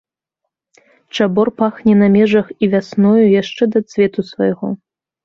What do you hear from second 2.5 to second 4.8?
і вясною, яшчэ да цвету свайго.